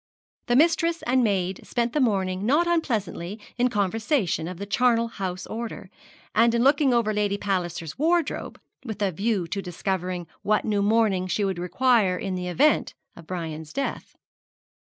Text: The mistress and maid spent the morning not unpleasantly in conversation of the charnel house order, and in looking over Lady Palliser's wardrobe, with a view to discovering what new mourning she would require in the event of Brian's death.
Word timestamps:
The 0.47 0.55
mistress 0.55 1.03
and 1.03 1.23
maid 1.23 1.59
spent 1.63 1.93
the 1.93 1.99
morning 1.99 2.43
not 2.43 2.65
unpleasantly 2.65 3.39
in 3.59 3.69
conversation 3.69 4.47
of 4.47 4.57
the 4.57 4.65
charnel 4.65 5.09
house 5.09 5.45
order, 5.45 5.91
and 6.33 6.55
in 6.55 6.63
looking 6.63 6.91
over 6.91 7.13
Lady 7.13 7.37
Palliser's 7.37 7.99
wardrobe, 7.99 8.59
with 8.83 8.99
a 9.03 9.11
view 9.11 9.45
to 9.49 9.61
discovering 9.61 10.25
what 10.41 10.65
new 10.65 10.81
mourning 10.81 11.27
she 11.27 11.45
would 11.45 11.59
require 11.59 12.17
in 12.17 12.33
the 12.33 12.47
event 12.47 12.95
of 13.15 13.27
Brian's 13.27 13.71
death. 13.73 14.15